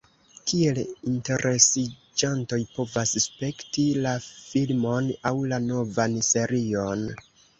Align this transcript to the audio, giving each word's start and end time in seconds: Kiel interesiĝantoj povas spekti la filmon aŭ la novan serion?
Kiel 0.51 0.77
interesiĝantoj 1.09 2.59
povas 2.77 3.11
spekti 3.27 3.85
la 4.07 4.15
filmon 4.29 5.11
aŭ 5.31 5.35
la 5.53 5.63
novan 5.69 6.19
serion? 6.31 7.07